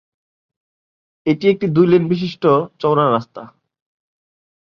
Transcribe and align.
এটি 1.25 1.45
একটি 1.49 1.67
দুই 1.67 1.85
লেন 1.87 2.03
বিশিষ্ট 2.11 2.43
চওড়া 2.81 3.05
রাস্তা। 3.07 3.41